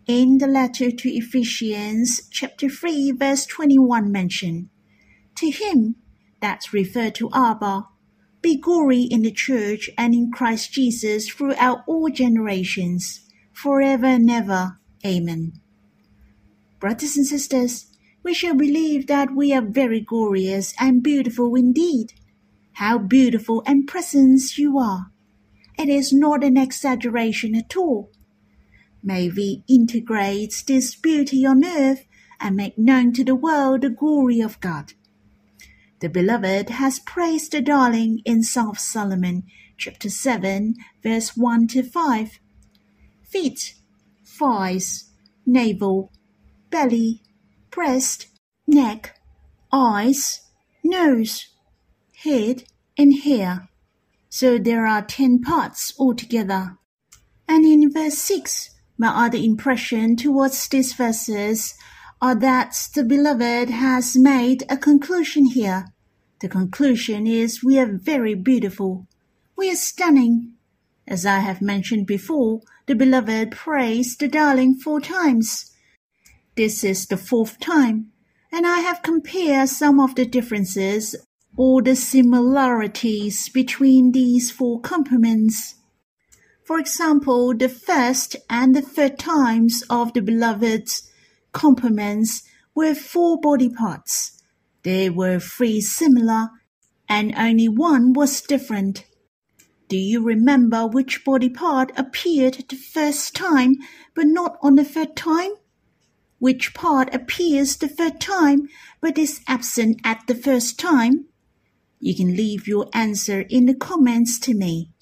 In 0.09 0.39
the 0.39 0.49
letter 0.49 0.91
to 0.91 1.09
Ephesians, 1.09 2.29
chapter 2.29 2.69
3, 2.69 3.13
verse 3.13 3.47
21 3.47 4.11
mentioned, 4.11 4.69
To 5.37 5.49
him, 5.49 5.95
that's 6.41 6.73
referred 6.75 7.15
to 7.15 7.31
Abba, 7.33 7.87
be 8.43 8.59
glory 8.59 9.03
in 9.03 9.23
the 9.23 9.31
church 9.31 9.89
and 9.97 10.13
in 10.13 10.33
Christ 10.33 10.73
Jesus 10.73 11.29
throughout 11.29 11.85
all 11.87 12.09
generations, 12.09 13.21
forever 13.53 14.07
and 14.07 14.29
ever. 14.29 14.81
Amen. 15.07 15.53
Brothers 16.81 17.17
and 17.17 17.27
sisters, 17.27 17.88
we 18.29 18.35
shall 18.35 18.55
believe 18.55 19.07
that 19.07 19.35
we 19.35 19.55
are 19.55 19.63
very 19.63 20.03
glorious 20.03 20.75
and 20.79 21.03
beautiful 21.03 21.55
indeed. 21.55 22.13
How 22.75 22.99
beautiful 22.99 23.63
and 23.65 23.89
present 23.89 24.59
you 24.59 24.79
are! 24.79 25.11
It 25.79 25.89
is 25.89 26.13
not 26.13 26.45
an 26.45 26.59
exaggeration 26.59 27.55
at 27.55 27.75
all. 27.75 28.11
May 29.03 29.31
we 29.31 29.65
integrate 29.67 30.63
this 30.67 30.95
beauty 30.95 31.47
on 31.47 31.65
earth 31.65 32.05
and 32.39 32.55
make 32.55 32.77
known 32.77 33.15
to 33.15 33.25
the 33.25 33.35
world 33.35 33.81
the 33.81 33.89
glory 33.89 34.43
of 34.43 34.61
God. 34.61 34.93
The 36.01 36.11
beloved 36.11 36.69
has 36.69 36.99
praised 36.99 37.53
the 37.53 37.63
darling 37.63 38.21
in 38.27 38.43
Song 38.43 38.69
of 38.69 38.79
Solomon, 38.79 39.45
chapter 39.79 40.11
7, 40.11 40.75
verse 41.03 41.35
1 41.35 41.67
to 41.69 41.83
5. 41.83 42.39
Feet, 43.23 43.75
thighs, 44.27 45.13
navel, 45.47 46.13
belly, 46.69 47.23
breast, 47.79 48.27
neck, 48.67 49.21
eyes, 49.73 50.41
nose, 50.83 51.47
head, 52.25 52.65
and 52.99 53.21
hair. 53.21 53.69
So 54.29 54.59
there 54.59 54.85
are 54.85 55.03
ten 55.03 55.41
parts 55.41 55.95
altogether. 55.97 56.77
And 57.47 57.65
in 57.65 57.93
verse 57.93 58.19
6, 58.19 58.71
my 58.99 59.27
other 59.27 59.39
impression 59.39 60.17
towards 60.17 60.67
these 60.67 60.93
verses 60.93 61.75
are 62.21 62.35
that 62.35 62.75
the 62.97 63.05
beloved 63.05 63.71
has 63.71 64.17
made 64.17 64.65
a 64.69 64.77
conclusion 64.77 65.47
here. 65.47 65.85
The 66.41 66.49
conclusion 66.49 67.29
is 67.29 67.63
we 67.63 67.79
are 67.79 67.87
very 67.87 68.35
beautiful. 68.35 69.07
We 69.57 69.71
are 69.71 69.77
stunning. 69.77 70.55
As 71.07 71.25
I 71.25 71.39
have 71.39 71.63
mentioned 71.63 72.09
before, 72.09 72.61
the 72.87 72.97
beloved 72.97 73.53
praised 73.53 74.19
the 74.19 74.27
darling 74.27 74.75
four 74.75 75.01
times. 75.01 75.73
This 76.59 76.83
is 76.83 77.07
the 77.07 77.17
fourth 77.17 77.61
time, 77.61 78.11
and 78.51 78.67
I 78.67 78.81
have 78.81 79.05
compared 79.05 79.69
some 79.69 80.01
of 80.01 80.17
the 80.17 80.27
differences 80.27 81.15
or 81.57 81.81
the 81.83 81.95
similarities 81.95 83.49
between 83.49 84.11
these 84.11 84.51
four 84.51 84.81
complements. 84.81 85.77
For 86.65 86.81
example, 86.81 87.55
the 87.55 87.69
first 87.69 88.35
and 88.51 88.75
the 88.75 88.83
third 88.83 89.21
times 89.21 89.85
of 89.89 90.13
the 90.15 90.21
beloved's 90.21 91.09
complements 91.53 92.43
were 92.75 92.93
four 92.93 93.39
body 93.41 93.69
parts. 93.69 94.43
There 94.83 95.13
were 95.13 95.39
three 95.39 95.81
similar, 95.81 96.49
and 97.09 97.37
only 97.37 97.69
one 97.69 98.15
was 98.15 98.41
different. 98.41 99.05
Do 99.87 99.97
you 99.97 100.25
remember 100.25 100.89
which 100.89 101.25
body 101.25 101.51
part 101.51 101.93
appeared 101.97 102.65
the 102.69 102.75
first 102.75 103.37
time 103.37 103.77
but 104.13 104.27
not 104.27 104.59
on 104.61 104.75
the 104.75 104.83
third 104.83 105.15
time? 105.15 105.53
Which 106.39 106.73
part 106.73 107.13
appears 107.15 107.77
the 107.77 107.89
third 107.89 108.21
time 108.21 108.69
but 109.01 109.19
is 109.19 109.41
absent 109.49 110.01
at 110.05 110.27
the 110.27 110.35
first 110.35 110.79
time? 110.79 111.27
You 112.01 112.15
can 112.15 112.37
leave 112.37 112.69
your 112.69 112.89
answer 112.93 113.41
in 113.41 113.67
the 113.67 113.75
comments 113.75 114.39
to 114.41 114.55
me. 114.55 114.93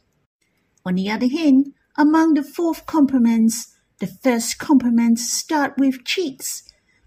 On 0.84 0.94
the 0.94 1.10
other 1.10 1.28
hand, 1.28 1.72
among 1.98 2.34
the 2.34 2.42
fourth 2.42 2.86
complements, 2.86 3.74
the 3.98 4.06
first 4.06 4.58
complements 4.58 5.28
start 5.30 5.74
with 5.78 6.04
cheeks, 6.04 6.62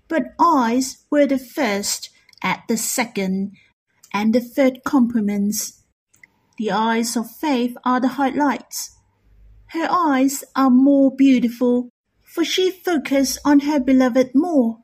but 0.07 0.33
eyes 0.39 1.05
were 1.09 1.25
the 1.25 1.39
first 1.39 2.09
at 2.43 2.63
the 2.67 2.77
second 2.77 3.53
and 4.13 4.33
the 4.33 4.41
third 4.41 4.83
complements. 4.83 5.83
The 6.57 6.71
eyes 6.71 7.15
of 7.15 7.31
faith 7.31 7.75
are 7.83 7.99
the 7.99 8.09
highlights. 8.09 8.97
Her 9.67 9.87
eyes 9.89 10.43
are 10.55 10.69
more 10.69 11.15
beautiful, 11.15 11.89
for 12.39 12.45
she 12.45 12.71
focused 12.71 13.37
on 13.43 13.59
her 13.59 13.81
beloved 13.81 14.29
more. 14.33 14.77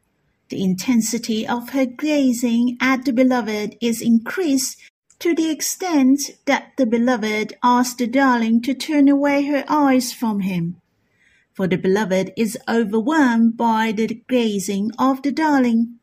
The 0.49 0.61
intensity 0.61 1.47
of 1.47 1.69
her 1.69 1.85
gazing 1.85 2.77
at 2.81 3.05
the 3.05 3.13
beloved 3.13 3.77
is 3.79 4.01
increased 4.01 4.77
to 5.19 5.33
the 5.33 5.49
extent 5.49 6.19
that 6.47 6.73
the 6.75 6.85
beloved 6.85 7.53
asks 7.63 7.95
the 7.95 8.07
darling 8.07 8.61
to 8.63 8.73
turn 8.73 9.07
away 9.07 9.45
her 9.45 9.63
eyes 9.69 10.11
from 10.11 10.41
him. 10.41 10.81
For 11.53 11.65
the 11.65 11.77
beloved 11.77 12.33
is 12.35 12.57
overwhelmed 12.67 13.55
by 13.55 13.93
the 13.93 14.21
gazing 14.27 14.91
of 14.99 15.21
the 15.21 15.31
darling. 15.31 15.99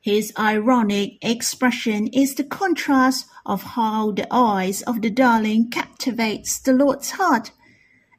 His 0.00 0.32
ironic 0.36 1.18
expression 1.22 2.08
is 2.08 2.34
the 2.34 2.42
contrast 2.42 3.24
of 3.46 3.62
how 3.62 4.10
the 4.10 4.26
eyes 4.32 4.82
of 4.82 5.00
the 5.02 5.10
darling 5.10 5.70
captivates 5.70 6.58
the 6.58 6.72
Lord's 6.72 7.12
heart. 7.12 7.52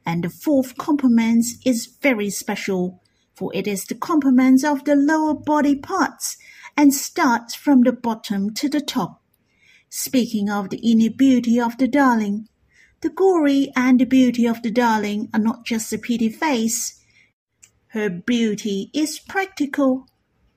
And 0.09 0.23
the 0.23 0.29
fourth 0.31 0.75
complement 0.75 1.45
is 1.63 1.85
very 2.01 2.31
special, 2.31 2.99
for 3.35 3.51
it 3.53 3.67
is 3.67 3.85
the 3.85 3.93
complement 3.93 4.63
of 4.63 4.83
the 4.83 4.95
lower 4.95 5.35
body 5.35 5.75
parts 5.75 6.35
and 6.75 6.91
starts 6.91 7.53
from 7.53 7.81
the 7.83 7.91
bottom 7.91 8.51
to 8.55 8.67
the 8.67 8.81
top. 8.81 9.21
Speaking 9.87 10.49
of 10.49 10.71
the 10.71 10.77
inner 10.77 11.11
beauty 11.11 11.59
of 11.59 11.77
the 11.77 11.87
darling, 11.87 12.47
the 13.01 13.11
glory 13.11 13.71
and 13.75 13.99
the 13.99 14.05
beauty 14.05 14.47
of 14.47 14.63
the 14.63 14.71
darling 14.71 15.29
are 15.31 15.39
not 15.39 15.63
just 15.63 15.93
a 15.93 15.99
pretty 15.99 16.29
face. 16.29 16.99
Her 17.89 18.09
beauty 18.09 18.89
is 18.95 19.19
practical. 19.19 20.07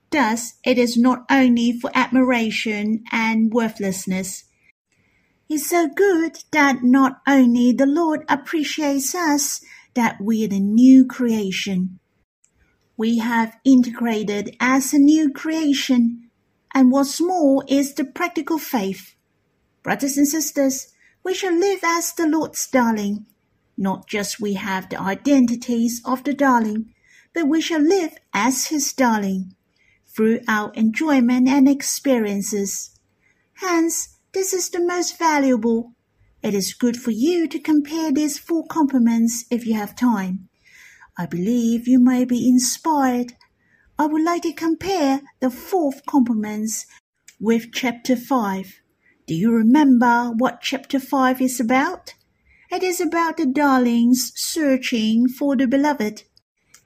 Thus, 0.09 0.53
it 0.65 0.79
is 0.79 0.97
not 0.97 1.25
only 1.29 1.79
for 1.79 1.91
admiration 1.93 3.03
and 3.11 3.53
worthlessness. 3.53 4.45
It's 5.49 5.69
so 5.69 5.87
good 5.87 6.37
that 6.51 6.83
not 6.83 7.21
only 7.27 7.73
the 7.73 7.85
Lord 7.85 8.23
appreciates 8.29 9.13
us, 9.13 9.61
that 9.93 10.21
we 10.21 10.45
are 10.45 10.47
the 10.47 10.59
new 10.59 11.05
creation. 11.05 11.99
We 12.95 13.17
have 13.17 13.57
integrated 13.65 14.55
as 14.59 14.93
a 14.93 14.99
new 14.99 15.31
creation, 15.31 16.29
and 16.73 16.91
what's 16.91 17.19
more 17.19 17.63
is 17.67 17.93
the 17.93 18.05
practical 18.05 18.57
faith. 18.57 19.15
Brothers 19.83 20.17
and 20.17 20.27
sisters, 20.27 20.93
we 21.23 21.33
shall 21.33 21.53
live 21.53 21.79
as 21.83 22.13
the 22.13 22.27
Lord's 22.27 22.65
darling. 22.67 23.25
Not 23.77 24.07
just 24.07 24.39
we 24.39 24.53
have 24.53 24.89
the 24.89 25.01
identities 25.01 26.01
of 26.05 26.23
the 26.23 26.33
darling, 26.33 26.93
but 27.33 27.47
we 27.47 27.61
shall 27.61 27.81
live 27.81 28.13
as 28.33 28.67
his 28.67 28.93
darling 28.93 29.55
through 30.07 30.41
our 30.47 30.71
enjoyment 30.73 31.47
and 31.47 31.67
experiences. 31.67 32.97
Hence, 33.55 34.12
this 34.33 34.51
is 34.51 34.69
the 34.69 34.83
most 34.83 35.19
valuable. 35.19 35.93
It 36.41 36.55
is 36.55 36.73
good 36.73 36.97
for 36.97 37.11
you 37.11 37.47
to 37.47 37.59
compare 37.59 38.11
these 38.11 38.39
four 38.39 38.65
compliments 38.65 39.45
if 39.51 39.65
you 39.65 39.75
have 39.75 39.95
time. 39.95 40.49
I 41.17 41.27
believe 41.27 41.87
you 41.87 41.99
may 41.99 42.25
be 42.25 42.49
inspired. 42.49 43.33
I 43.99 44.07
would 44.07 44.23
like 44.23 44.41
to 44.41 44.53
compare 44.53 45.21
the 45.39 45.51
fourth 45.51 46.05
compliments 46.07 46.87
with 47.39 47.71
chapter 47.71 48.15
5. 48.15 48.81
Do 49.27 49.35
you 49.35 49.51
remember 49.51 50.31
what 50.35 50.61
chapter 50.61 50.99
5 50.99 51.39
is 51.39 51.59
about? 51.59 52.15
It 52.71 52.81
is 52.81 52.99
about 52.99 53.37
the 53.37 53.45
darlings 53.45 54.31
searching 54.35 55.27
for 55.27 55.55
the 55.55 55.67
beloved. 55.67 56.23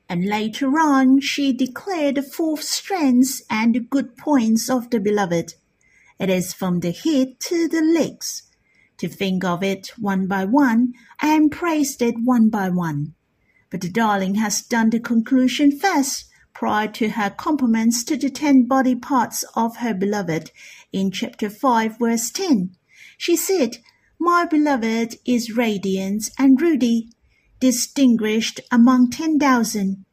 And 0.10 0.25
later 0.25 0.68
on, 0.77 1.22
she 1.22 1.54
declared 1.54 2.16
the 2.16 2.24
four 2.24 2.58
strengths 2.58 3.42
and 3.50 3.74
the 3.74 3.80
good 3.80 4.18
points 4.18 4.70
of 4.70 4.89
the 4.89 5.00
beloved. 5.00 5.54
It 6.20 6.32
is 6.32 6.52
from 6.52 6.80
the 6.80 6.92
head 6.92 7.40
to 7.42 7.68
the 7.68 7.82
legs. 7.82 8.44
To 8.98 9.08
think 9.08 9.44
of 9.44 9.62
it 9.62 9.92
one 10.00 10.26
by 10.26 10.46
one 10.46 10.94
and 11.22 11.52
praise 11.52 11.96
it 12.02 12.16
one 12.24 12.50
by 12.50 12.70
one. 12.70 13.14
But 13.70 13.82
the 13.82 13.90
darling 13.90 14.36
has 14.36 14.64
done 14.64 14.90
the 14.90 15.00
conclusion 15.00 15.78
first 15.78 16.26
prior 16.56 16.88
to 16.88 17.10
her 17.10 17.30
compliments 17.30 18.04
to 18.06 18.18
the 18.18 18.32
ten 18.32 18.64
body 18.64 18.96
parts 18.96 19.44
of 19.56 19.78
her 19.78 19.94
beloved 19.94 20.50
in 20.92 21.12
chapter 21.12 21.51
5 21.51 22.00
verse 22.00 22.32
10. 22.32 22.75
She 23.16 23.36
said, 23.36 23.77
My 24.18 24.46
beloved 24.46 25.18
is 25.24 25.56
radiant 25.56 26.32
and 26.40 26.60
ruddy, 26.60 27.12
distinguished 27.60 28.60
among 28.72 29.12
ten 29.12 29.38
thousand. 29.38 30.06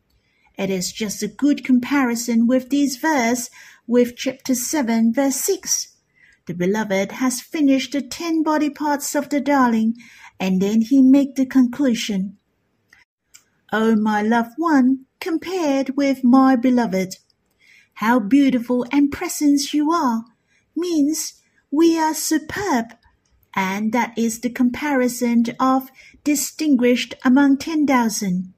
It 0.58 0.68
is 0.68 0.92
just 0.92 1.22
a 1.22 1.28
good 1.28 1.64
comparison 1.64 2.46
with 2.46 2.68
this 2.68 2.96
verse 2.96 3.48
with 3.86 4.14
chapter 4.16 4.54
7 4.54 5.14
verse 5.14 5.36
6. 5.36 5.93
The 6.46 6.54
beloved 6.54 7.12
has 7.12 7.40
finished 7.40 7.92
the 7.92 8.02
ten 8.02 8.42
body 8.42 8.68
parts 8.68 9.14
of 9.14 9.30
the 9.30 9.40
darling, 9.40 9.96
and 10.38 10.60
then 10.60 10.82
he 10.82 11.00
make 11.00 11.36
the 11.36 11.46
conclusion. 11.46 12.36
O 13.72 13.92
oh, 13.92 13.96
my 13.96 14.20
loved 14.20 14.54
one, 14.58 15.06
compared 15.20 15.96
with 15.96 16.22
my 16.22 16.54
beloved. 16.54 17.16
How 17.94 18.20
beautiful 18.20 18.84
and 18.92 19.10
present 19.10 19.72
you 19.72 19.90
are 19.90 20.24
means 20.76 21.40
we 21.70 21.98
are 21.98 22.12
superb, 22.12 22.94
and 23.54 23.92
that 23.92 24.12
is 24.18 24.40
the 24.40 24.50
comparison 24.50 25.44
of 25.58 25.90
distinguished 26.24 27.14
among 27.24 27.56
ten 27.56 27.86
thousand. 27.86 28.52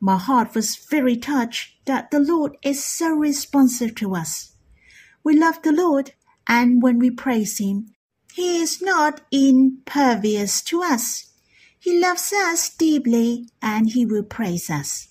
My 0.00 0.18
heart 0.18 0.54
was 0.54 0.74
very 0.74 1.16
touched 1.16 1.84
that 1.86 2.10
the 2.10 2.20
Lord 2.20 2.56
is 2.62 2.84
so 2.84 3.10
responsive 3.10 3.94
to 3.96 4.14
us. 4.16 4.52
We 5.22 5.38
love 5.38 5.62
the 5.62 5.72
Lord, 5.72 6.12
and 6.48 6.82
when 6.82 6.98
we 6.98 7.10
praise 7.10 7.58
Him, 7.58 7.94
He 8.32 8.60
is 8.60 8.80
not 8.80 9.22
impervious 9.30 10.62
to 10.62 10.82
us. 10.82 11.32
He 11.78 11.98
loves 12.00 12.32
us 12.32 12.68
deeply, 12.68 13.48
and 13.62 13.90
He 13.90 14.04
will 14.06 14.22
praise 14.22 14.70
us. 14.70 15.08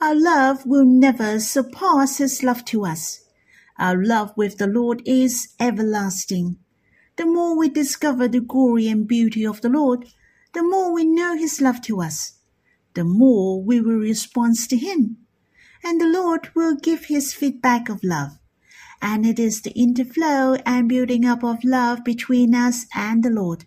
Our 0.00 0.14
love 0.14 0.66
will 0.66 0.84
never 0.84 1.40
surpass 1.40 2.18
His 2.18 2.42
love 2.42 2.64
to 2.66 2.84
us. 2.84 3.24
Our 3.78 4.02
love 4.02 4.32
with 4.36 4.58
the 4.58 4.66
Lord 4.66 5.02
is 5.04 5.54
everlasting. 5.58 6.56
The 7.16 7.26
more 7.26 7.56
we 7.56 7.68
discover 7.68 8.28
the 8.28 8.40
glory 8.40 8.88
and 8.88 9.08
beauty 9.08 9.46
of 9.46 9.60
the 9.62 9.68
Lord, 9.68 10.06
the 10.52 10.62
more 10.62 10.92
we 10.92 11.04
know 11.04 11.36
His 11.36 11.60
love 11.60 11.80
to 11.82 12.00
us, 12.00 12.38
the 12.94 13.04
more 13.04 13.62
we 13.62 13.80
will 13.80 13.98
respond 13.98 14.56
to 14.68 14.76
Him. 14.76 15.18
And 15.84 16.00
the 16.00 16.06
Lord 16.06 16.50
will 16.54 16.74
give 16.74 17.06
His 17.06 17.32
feedback 17.32 17.88
of 17.88 18.02
love. 18.02 18.38
And 19.00 19.26
it 19.26 19.38
is 19.38 19.62
the 19.62 19.72
interflow 19.74 20.60
and 20.64 20.88
building 20.88 21.24
up 21.24 21.44
of 21.44 21.64
love 21.64 22.04
between 22.04 22.54
us 22.54 22.86
and 22.94 23.22
the 23.22 23.30
Lord. 23.30 23.64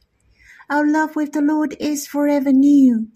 Our 0.69 0.85
love 0.85 1.15
with 1.15 1.31
the 1.31 1.41
Lord 1.41 1.75
is 1.79 2.07
forever 2.07 2.51
new. 2.51 3.07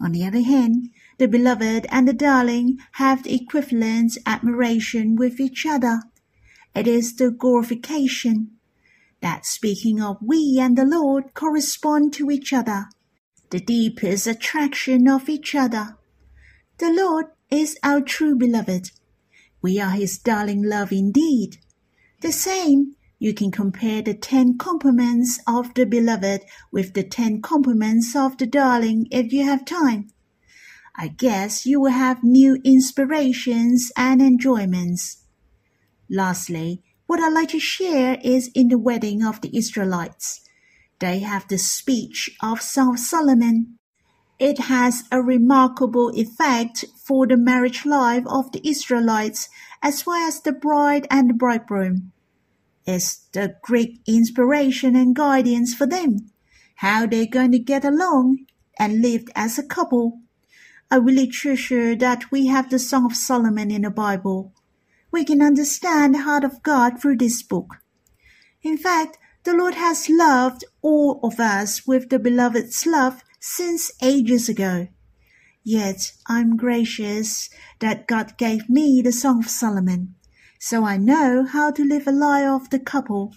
On 0.00 0.12
the 0.12 0.26
other 0.26 0.42
hand, 0.42 0.88
the 1.18 1.28
beloved 1.28 1.86
and 1.90 2.08
the 2.08 2.12
darling 2.12 2.78
have 2.92 3.22
the 3.22 3.34
equivalent 3.34 4.18
admiration 4.26 5.14
with 5.14 5.38
each 5.38 5.64
other. 5.64 6.02
It 6.74 6.88
is 6.88 7.14
the 7.14 7.30
glorification 7.30 8.58
that 9.20 9.46
speaking 9.46 10.00
of 10.02 10.16
we 10.20 10.58
and 10.60 10.76
the 10.76 10.84
Lord 10.84 11.34
correspond 11.34 12.12
to 12.14 12.30
each 12.30 12.52
other, 12.52 12.86
the 13.50 13.60
deepest 13.60 14.26
attraction 14.26 15.06
of 15.06 15.28
each 15.28 15.54
other. 15.54 15.96
The 16.78 16.90
Lord 16.90 17.26
is 17.50 17.78
our 17.84 18.00
true 18.00 18.34
beloved. 18.34 18.90
We 19.62 19.80
are 19.80 19.92
his 19.92 20.18
darling 20.18 20.62
love 20.64 20.92
indeed. 20.92 21.58
The 22.20 22.32
same, 22.32 22.96
you 23.18 23.32
can 23.32 23.52
compare 23.52 24.02
the 24.02 24.14
ten 24.14 24.58
compliments 24.58 25.38
of 25.46 25.72
the 25.74 25.86
beloved 25.86 26.42
with 26.72 26.94
the 26.94 27.04
ten 27.04 27.40
compliments 27.40 28.16
of 28.16 28.36
the 28.36 28.46
darling 28.46 29.06
if 29.12 29.32
you 29.32 29.44
have 29.44 29.64
time. 29.64 30.08
I 30.96 31.08
guess 31.08 31.64
you 31.64 31.80
will 31.80 31.92
have 31.92 32.24
new 32.24 32.58
inspirations 32.64 33.92
and 33.96 34.20
enjoyments. 34.20 35.22
Lastly, 36.10 36.82
what 37.06 37.20
I'd 37.20 37.32
like 37.32 37.50
to 37.50 37.60
share 37.60 38.18
is 38.22 38.50
in 38.54 38.68
the 38.68 38.78
wedding 38.78 39.24
of 39.24 39.40
the 39.40 39.56
Israelites. 39.56 40.40
They 40.98 41.20
have 41.20 41.46
the 41.48 41.58
speech 41.58 42.30
of 42.42 42.60
Song 42.60 42.94
of 42.94 42.98
Solomon. 42.98 43.78
It 44.42 44.58
has 44.58 45.04
a 45.12 45.22
remarkable 45.22 46.08
effect 46.16 46.84
for 46.96 47.28
the 47.28 47.36
marriage 47.36 47.86
life 47.86 48.24
of 48.26 48.50
the 48.50 48.60
Israelites 48.68 49.48
as 49.80 50.04
well 50.04 50.26
as 50.26 50.40
the 50.40 50.50
bride 50.50 51.06
and 51.12 51.30
the 51.30 51.34
bridegroom. 51.34 52.10
It's 52.84 53.18
the 53.32 53.54
great 53.62 54.00
inspiration 54.04 54.96
and 54.96 55.14
guidance 55.14 55.74
for 55.74 55.86
them, 55.86 56.32
how 56.74 57.06
they're 57.06 57.24
going 57.24 57.52
to 57.52 57.60
get 57.60 57.84
along 57.84 58.46
and 58.80 59.00
live 59.00 59.28
as 59.36 59.60
a 59.60 59.62
couple. 59.62 60.18
I 60.90 60.96
really 60.96 61.28
treasure 61.28 61.94
that 61.94 62.32
we 62.32 62.48
have 62.48 62.68
the 62.68 62.80
Song 62.80 63.04
of 63.04 63.14
Solomon 63.14 63.70
in 63.70 63.82
the 63.82 63.90
Bible. 63.90 64.52
We 65.12 65.24
can 65.24 65.40
understand 65.40 66.16
the 66.16 66.22
heart 66.22 66.42
of 66.42 66.64
God 66.64 67.00
through 67.00 67.18
this 67.18 67.44
book. 67.44 67.76
In 68.60 68.76
fact, 68.76 69.18
the 69.44 69.54
Lord 69.54 69.74
has 69.74 70.10
loved 70.10 70.64
all 70.82 71.20
of 71.22 71.38
us 71.38 71.86
with 71.86 72.08
the 72.08 72.18
beloved's 72.18 72.84
love 72.88 73.22
since 73.44 73.90
ages 74.00 74.48
ago. 74.48 74.86
Yet 75.64 76.12
I'm 76.28 76.56
gracious 76.56 77.50
that 77.80 78.06
God 78.06 78.38
gave 78.38 78.70
me 78.70 79.02
the 79.02 79.10
Song 79.10 79.40
of 79.40 79.50
Solomon, 79.50 80.14
so 80.60 80.84
I 80.84 80.96
know 80.96 81.44
how 81.44 81.72
to 81.72 81.84
live 81.84 82.06
a 82.06 82.12
life 82.12 82.46
of 82.46 82.70
the 82.70 82.78
couple. 82.78 83.34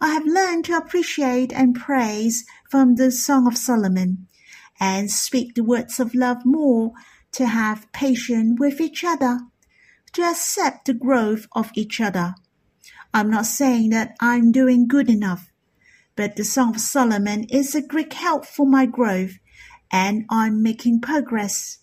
I 0.00 0.08
have 0.14 0.24
learned 0.24 0.64
to 0.64 0.76
appreciate 0.78 1.52
and 1.52 1.74
praise 1.74 2.46
from 2.70 2.94
the 2.94 3.10
Song 3.10 3.46
of 3.46 3.58
Solomon 3.58 4.26
and 4.80 5.10
speak 5.10 5.54
the 5.54 5.64
words 5.64 6.00
of 6.00 6.14
love 6.14 6.46
more 6.46 6.92
to 7.32 7.44
have 7.44 7.92
patience 7.92 8.58
with 8.58 8.80
each 8.80 9.04
other, 9.04 9.40
to 10.14 10.22
accept 10.22 10.86
the 10.86 10.94
growth 10.94 11.46
of 11.52 11.70
each 11.74 12.00
other. 12.00 12.34
I'm 13.12 13.30
not 13.30 13.44
saying 13.44 13.90
that 13.90 14.16
I'm 14.18 14.50
doing 14.50 14.88
good 14.88 15.10
enough, 15.10 15.52
but 16.16 16.36
the 16.36 16.44
Song 16.44 16.74
of 16.74 16.80
Solomon 16.80 17.44
is 17.44 17.74
a 17.74 17.86
great 17.86 18.14
help 18.14 18.46
for 18.46 18.66
my 18.66 18.86
growth, 18.86 19.34
and 19.92 20.24
I'm 20.30 20.62
making 20.62 21.02
progress. 21.02 21.78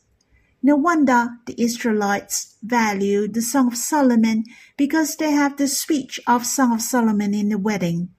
No 0.61 0.75
wonder 0.75 1.29
the 1.45 1.61
Israelites 1.61 2.57
value 2.63 3.27
the 3.27 3.41
Song 3.41 3.67
of 3.67 3.77
Solomon 3.77 4.43
because 4.75 5.15
they 5.17 5.31
have 5.31 5.57
the 5.57 5.67
speech 5.67 6.19
of 6.25 6.45
Song 6.45 6.73
of 6.73 6.81
Solomon 6.81 7.33
in 7.33 7.49
the 7.49 7.57
wedding. 7.59 8.09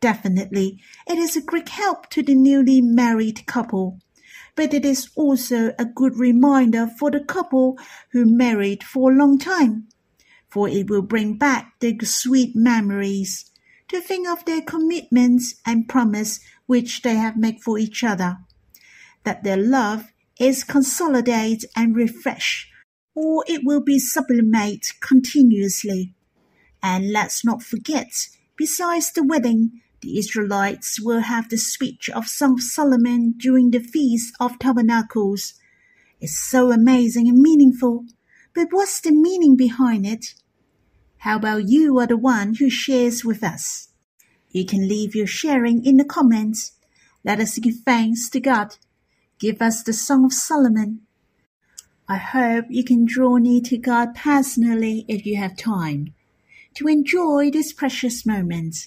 Definitely, 0.00 0.80
it 1.06 1.18
is 1.18 1.36
a 1.36 1.42
great 1.42 1.68
help 1.68 2.08
to 2.10 2.22
the 2.22 2.34
newly 2.34 2.80
married 2.80 3.46
couple, 3.46 3.98
but 4.56 4.72
it 4.72 4.84
is 4.84 5.10
also 5.16 5.74
a 5.78 5.84
good 5.84 6.16
reminder 6.16 6.86
for 6.98 7.10
the 7.10 7.20
couple 7.20 7.78
who 8.12 8.24
married 8.24 8.82
for 8.82 9.12
a 9.12 9.16
long 9.16 9.38
time, 9.38 9.88
for 10.48 10.68
it 10.68 10.88
will 10.88 11.02
bring 11.02 11.36
back 11.36 11.74
the 11.80 11.96
sweet 12.04 12.56
memories 12.56 13.51
to 13.92 14.00
think 14.00 14.26
of 14.26 14.44
their 14.44 14.62
commitments 14.62 15.54
and 15.66 15.88
promise 15.88 16.40
which 16.66 17.02
they 17.02 17.14
have 17.14 17.36
made 17.36 17.60
for 17.60 17.78
each 17.78 18.02
other, 18.02 18.38
that 19.24 19.44
their 19.44 19.56
love 19.56 20.12
is 20.40 20.64
consolidate 20.64 21.64
and 21.76 21.94
refresh, 21.94 22.70
or 23.14 23.44
it 23.46 23.60
will 23.64 23.82
be 23.82 23.98
sublimate 23.98 24.86
continuously. 25.00 26.14
And 26.82 27.12
let's 27.12 27.44
not 27.44 27.62
forget, 27.62 28.28
besides 28.56 29.12
the 29.12 29.22
wedding, 29.22 29.82
the 30.00 30.18
Israelites 30.18 30.98
will 31.00 31.20
have 31.20 31.48
the 31.48 31.58
speech 31.58 32.08
of 32.10 32.26
Song 32.26 32.54
of 32.54 32.62
Solomon 32.62 33.34
during 33.36 33.70
the 33.70 33.78
Feast 33.78 34.34
of 34.40 34.58
Tabernacles. 34.58 35.54
It's 36.20 36.38
so 36.38 36.72
amazing 36.72 37.28
and 37.28 37.38
meaningful. 37.38 38.06
But 38.54 38.68
what's 38.70 39.00
the 39.00 39.12
meaning 39.12 39.56
behind 39.56 40.06
it? 40.06 40.34
How 41.22 41.36
about 41.36 41.68
you 41.68 41.98
are 41.98 42.06
the 42.06 42.16
one 42.16 42.54
who 42.54 42.68
shares 42.68 43.24
with 43.24 43.42
us? 43.42 43.88
You 44.50 44.66
can 44.66 44.88
leave 44.88 45.14
your 45.14 45.26
sharing 45.26 45.84
in 45.84 45.96
the 45.96 46.04
comments. 46.04 46.72
Let 47.24 47.40
us 47.40 47.58
give 47.58 47.76
thanks 47.84 48.28
to 48.30 48.40
God 48.40 48.76
Give 49.42 49.60
us 49.60 49.82
the 49.82 49.92
Song 49.92 50.24
of 50.24 50.32
Solomon. 50.32 51.00
I 52.08 52.16
hope 52.16 52.66
you 52.68 52.84
can 52.84 53.04
draw 53.04 53.38
near 53.38 53.60
to 53.62 53.76
God 53.76 54.14
personally 54.14 55.04
if 55.08 55.26
you 55.26 55.36
have 55.36 55.56
time 55.56 56.14
to 56.76 56.86
enjoy 56.86 57.50
these 57.50 57.72
precious 57.72 58.24
moments. 58.24 58.86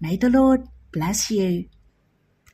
May 0.00 0.16
the 0.16 0.30
Lord 0.30 0.66
bless 0.92 1.30
you. 1.30 1.66